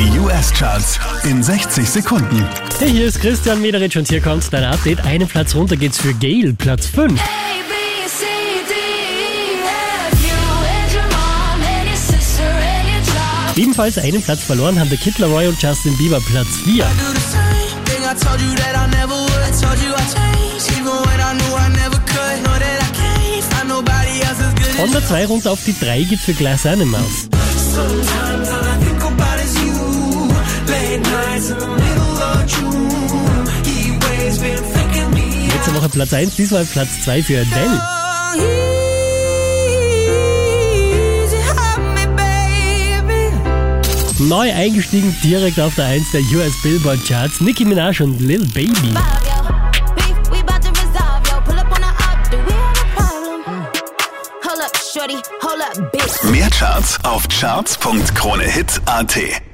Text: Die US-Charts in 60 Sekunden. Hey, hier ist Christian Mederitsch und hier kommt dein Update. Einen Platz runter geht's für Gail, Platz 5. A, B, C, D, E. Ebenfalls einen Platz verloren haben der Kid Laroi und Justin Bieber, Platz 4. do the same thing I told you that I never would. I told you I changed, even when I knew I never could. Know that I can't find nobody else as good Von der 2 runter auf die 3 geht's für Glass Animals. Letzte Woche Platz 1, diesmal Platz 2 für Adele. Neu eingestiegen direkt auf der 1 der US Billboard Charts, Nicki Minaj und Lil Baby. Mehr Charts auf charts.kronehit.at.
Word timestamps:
Die 0.00 0.18
US-Charts 0.18 0.98
in 1.24 1.42
60 1.42 1.86
Sekunden. 1.86 2.48
Hey, 2.78 2.88
hier 2.90 3.04
ist 3.04 3.20
Christian 3.20 3.60
Mederitsch 3.60 3.98
und 3.98 4.08
hier 4.08 4.22
kommt 4.22 4.50
dein 4.50 4.64
Update. 4.64 5.04
Einen 5.04 5.28
Platz 5.28 5.54
runter 5.54 5.76
geht's 5.76 5.98
für 5.98 6.14
Gail, 6.14 6.54
Platz 6.54 6.86
5. 6.86 7.12
A, 7.12 7.14
B, 7.14 7.20
C, 8.08 8.24
D, 8.66 8.72
E. 13.58 13.60
Ebenfalls 13.60 13.98
einen 13.98 14.22
Platz 14.22 14.40
verloren 14.40 14.80
haben 14.80 14.88
der 14.88 14.96
Kid 14.96 15.18
Laroi 15.18 15.48
und 15.48 15.60
Justin 15.60 15.94
Bieber, 15.98 16.18
Platz 16.20 16.48
4. 16.64 16.82
do 16.82 16.88
the 17.12 17.20
same 17.20 17.84
thing 17.84 18.02
I 18.02 18.14
told 18.18 18.40
you 18.40 18.54
that 18.54 18.74
I 18.74 18.88
never 18.96 19.12
would. 19.12 19.30
I 19.30 19.50
told 19.50 19.78
you 19.82 19.92
I 19.92 20.00
changed, 20.08 20.70
even 20.80 20.86
when 20.86 21.20
I 21.20 21.34
knew 21.34 21.54
I 21.54 21.68
never 21.76 21.98
could. 22.06 22.42
Know 22.42 22.58
that 22.58 22.80
I 22.80 22.88
can't 22.96 23.44
find 23.52 23.68
nobody 23.68 24.22
else 24.22 24.40
as 24.40 24.54
good 24.54 24.76
Von 24.80 24.92
der 24.92 25.06
2 25.06 25.26
runter 25.26 25.50
auf 25.50 25.62
die 25.62 25.78
3 25.78 26.04
geht's 26.04 26.24
für 26.24 26.32
Glass 26.32 26.64
Animals. 26.64 27.28
Letzte 31.40 31.56
Woche 35.74 35.88
Platz 35.88 36.12
1, 36.12 36.36
diesmal 36.36 36.66
Platz 36.66 37.00
2 37.04 37.22
für 37.22 37.40
Adele. 37.40 37.80
Neu 44.18 44.52
eingestiegen 44.52 45.16
direkt 45.24 45.58
auf 45.58 45.74
der 45.76 45.86
1 45.86 46.12
der 46.12 46.20
US 46.34 46.52
Billboard 46.62 47.08
Charts, 47.08 47.40
Nicki 47.40 47.64
Minaj 47.64 48.02
und 48.02 48.20
Lil 48.20 48.46
Baby. 48.48 48.92
Mehr 56.30 56.50
Charts 56.50 57.02
auf 57.02 57.26
charts.kronehit.at. 57.28 59.49